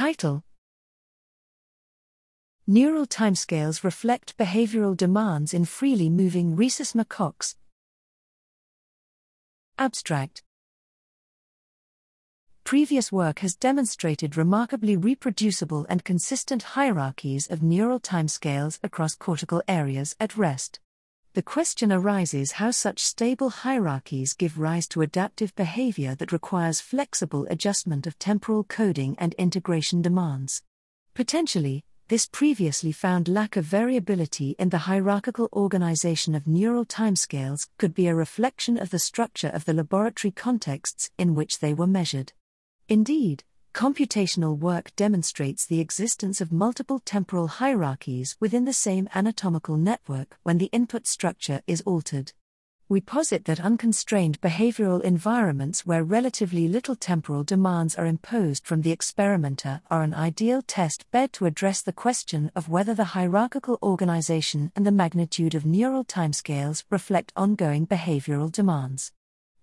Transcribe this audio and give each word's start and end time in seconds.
Title 0.00 0.42
Neural 2.66 3.04
timescales 3.04 3.84
reflect 3.84 4.34
behavioral 4.38 4.96
demands 4.96 5.52
in 5.52 5.66
freely 5.66 6.08
moving 6.08 6.56
rhesus 6.56 6.94
macaques. 6.94 7.56
Abstract 9.78 10.42
Previous 12.64 13.12
work 13.12 13.40
has 13.40 13.54
demonstrated 13.54 14.38
remarkably 14.38 14.96
reproducible 14.96 15.84
and 15.90 16.02
consistent 16.02 16.62
hierarchies 16.62 17.46
of 17.48 17.62
neural 17.62 18.00
timescales 18.00 18.78
across 18.82 19.14
cortical 19.14 19.62
areas 19.68 20.16
at 20.18 20.34
rest. 20.34 20.80
The 21.32 21.42
question 21.42 21.92
arises 21.92 22.52
how 22.52 22.72
such 22.72 22.98
stable 22.98 23.50
hierarchies 23.50 24.32
give 24.32 24.58
rise 24.58 24.88
to 24.88 25.02
adaptive 25.02 25.54
behavior 25.54 26.16
that 26.16 26.32
requires 26.32 26.80
flexible 26.80 27.46
adjustment 27.48 28.08
of 28.08 28.18
temporal 28.18 28.64
coding 28.64 29.14
and 29.16 29.32
integration 29.34 30.02
demands. 30.02 30.64
Potentially, 31.14 31.84
this 32.08 32.26
previously 32.26 32.90
found 32.90 33.28
lack 33.28 33.56
of 33.56 33.64
variability 33.64 34.56
in 34.58 34.70
the 34.70 34.78
hierarchical 34.78 35.48
organization 35.52 36.34
of 36.34 36.48
neural 36.48 36.84
timescales 36.84 37.68
could 37.78 37.94
be 37.94 38.08
a 38.08 38.14
reflection 38.16 38.76
of 38.76 38.90
the 38.90 38.98
structure 38.98 39.50
of 39.54 39.66
the 39.66 39.72
laboratory 39.72 40.32
contexts 40.32 41.12
in 41.16 41.36
which 41.36 41.60
they 41.60 41.72
were 41.72 41.86
measured. 41.86 42.32
Indeed, 42.88 43.44
computational 43.72 44.58
work 44.58 44.94
demonstrates 44.96 45.66
the 45.66 45.80
existence 45.80 46.40
of 46.40 46.52
multiple 46.52 46.98
temporal 46.98 47.48
hierarchies 47.48 48.36
within 48.40 48.64
the 48.64 48.72
same 48.72 49.08
anatomical 49.14 49.76
network 49.76 50.38
when 50.42 50.58
the 50.58 50.70
input 50.72 51.06
structure 51.06 51.62
is 51.66 51.80
altered 51.82 52.32
we 52.90 53.00
posit 53.00 53.44
that 53.44 53.60
unconstrained 53.60 54.40
behavioral 54.40 55.00
environments 55.02 55.86
where 55.86 56.02
relatively 56.02 56.66
little 56.66 56.96
temporal 56.96 57.44
demands 57.44 57.94
are 57.94 58.04
imposed 58.04 58.66
from 58.66 58.82
the 58.82 58.90
experimenter 58.90 59.80
are 59.88 60.02
an 60.02 60.12
ideal 60.12 60.60
test 60.60 61.08
bed 61.12 61.32
to 61.32 61.46
address 61.46 61.82
the 61.82 61.92
question 61.92 62.50
of 62.56 62.68
whether 62.68 62.92
the 62.92 63.14
hierarchical 63.14 63.78
organization 63.80 64.72
and 64.74 64.84
the 64.84 64.90
magnitude 64.90 65.54
of 65.54 65.64
neural 65.64 66.04
timescales 66.04 66.82
reflect 66.90 67.32
ongoing 67.36 67.86
behavioral 67.86 68.50
demands. 68.50 69.12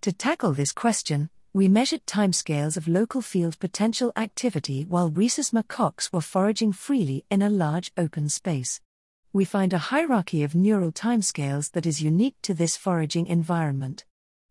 To 0.00 0.10
tackle 0.10 0.54
this 0.54 0.72
question, 0.72 1.28
we 1.58 1.68
measured 1.68 2.06
timescales 2.06 2.76
of 2.76 2.86
local 2.86 3.20
field 3.20 3.58
potential 3.58 4.12
activity 4.16 4.84
while 4.84 5.10
rhesus 5.10 5.50
macaques 5.50 6.12
were 6.12 6.20
foraging 6.20 6.72
freely 6.72 7.24
in 7.30 7.42
a 7.42 7.50
large 7.50 7.92
open 7.96 8.28
space 8.28 8.80
we 9.32 9.44
find 9.44 9.72
a 9.72 9.78
hierarchy 9.78 10.42
of 10.42 10.54
neural 10.54 10.90
timescales 10.90 11.70
that 11.72 11.86
is 11.86 12.02
unique 12.02 12.36
to 12.42 12.54
this 12.54 12.76
foraging 12.76 13.26
environment. 13.26 14.04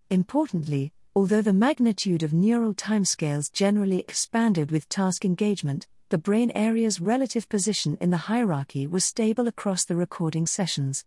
Importantly, 0.09 0.93
although 1.15 1.41
the 1.41 1.51
magnitude 1.51 2.21
of 2.21 2.31
neural 2.31 2.73
timescales 2.73 3.51
generally 3.51 3.99
expanded 3.99 4.69
with 4.69 4.87
task 4.87 5.25
engagement, 5.25 5.87
the 6.09 6.17
brain 6.17 6.51
area's 6.51 7.01
relative 7.01 7.49
position 7.49 7.97
in 7.99 8.11
the 8.11 8.25
hierarchy 8.31 8.85
was 8.85 9.03
stable 9.03 9.47
across 9.47 9.83
the 9.83 9.95
recording 9.95 10.45
sessions. 10.45 11.03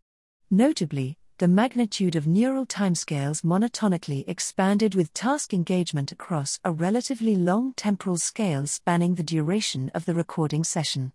Notably, 0.51 1.17
the 1.41 1.49
magnitude 1.49 2.17
of 2.17 2.27
neural 2.27 2.67
timescales 2.67 3.41
monotonically 3.41 4.29
expanded 4.29 4.95
with 4.95 5.15
task 5.15 5.55
engagement 5.55 6.13
across 6.13 6.61
a 6.67 6.71
relatively 6.71 7.35
long 7.35 7.73
temporal 7.77 8.19
scale 8.19 8.67
spanning 8.67 9.15
the 9.15 9.23
duration 9.23 9.91
of 9.95 10.05
the 10.05 10.13
recording 10.13 10.63
session. 10.63 11.13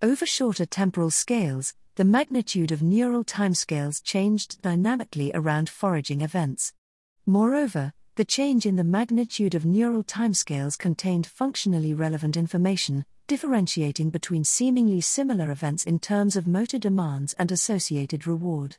Over 0.00 0.26
shorter 0.26 0.64
temporal 0.64 1.10
scales, 1.10 1.74
the 1.96 2.04
magnitude 2.04 2.70
of 2.70 2.84
neural 2.84 3.24
timescales 3.24 4.00
changed 4.00 4.62
dynamically 4.62 5.32
around 5.34 5.68
foraging 5.68 6.20
events. 6.20 6.72
Moreover, 7.26 7.92
the 8.14 8.24
change 8.24 8.66
in 8.66 8.76
the 8.76 8.84
magnitude 8.84 9.56
of 9.56 9.66
neural 9.66 10.04
timescales 10.04 10.78
contained 10.78 11.26
functionally 11.26 11.92
relevant 11.92 12.36
information, 12.36 13.04
differentiating 13.26 14.10
between 14.10 14.44
seemingly 14.44 15.00
similar 15.00 15.50
events 15.50 15.82
in 15.82 15.98
terms 15.98 16.36
of 16.36 16.46
motor 16.46 16.78
demands 16.78 17.32
and 17.40 17.50
associated 17.50 18.24
reward. 18.28 18.76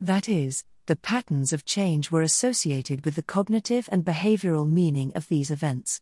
That 0.00 0.28
is, 0.28 0.64
the 0.86 0.94
patterns 0.94 1.52
of 1.52 1.64
change 1.64 2.10
were 2.10 2.22
associated 2.22 3.04
with 3.04 3.16
the 3.16 3.22
cognitive 3.22 3.88
and 3.90 4.04
behavioral 4.04 4.70
meaning 4.70 5.10
of 5.16 5.28
these 5.28 5.50
events. 5.50 6.00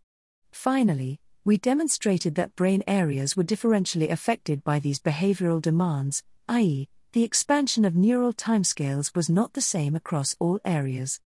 Finally, 0.53 1.19
we 1.47 1.57
demonstrated 1.57 2.35
that 2.35 2.55
brain 2.56 2.83
areas 2.87 3.37
were 3.37 3.45
differentially 3.45 4.11
affected 4.11 4.62
by 4.62 4.81
these 4.81 4.99
behavioral 4.99 5.62
demands, 5.62 6.23
i.e., 6.49 6.89
the 7.12 7.25
expansion 7.25 7.87
of 7.87 7.97
neural 7.97 8.35
timescales 8.35 9.15
was 9.15 9.31
not 9.31 9.55
the 9.55 9.62
same 9.62 9.97
across 9.97 10.37
all 10.39 10.61
areas. 10.65 11.21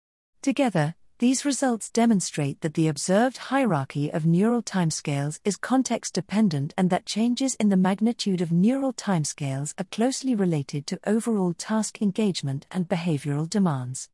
Together, 0.42 0.96
these 1.20 1.46
results 1.46 1.90
demonstrate 1.90 2.62
that 2.62 2.76
the 2.76 2.88
observed 2.88 3.38
hierarchy 3.38 4.12
of 4.12 4.28
neural 4.28 4.62
timescales 4.62 5.40
is 5.44 5.58
context 5.58 6.14
dependent 6.14 6.76
and 6.78 6.92
that 6.92 7.08
changes 7.08 7.56
in 7.56 7.70
the 7.70 7.78
magnitude 7.78 8.40
of 8.40 8.52
neural 8.52 8.94
timescales 8.94 9.74
are 9.80 9.86
closely 9.86 10.36
related 10.36 10.86
to 10.86 11.00
overall 11.08 11.54
task 11.54 12.04
engagement 12.04 12.68
and 12.70 12.88
behavioral 12.88 13.50
demands. 13.50 14.10